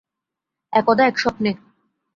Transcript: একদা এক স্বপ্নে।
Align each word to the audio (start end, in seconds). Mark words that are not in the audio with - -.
একদা 0.73 1.03
এক 1.07 1.15
স্বপ্নে। 1.17 1.51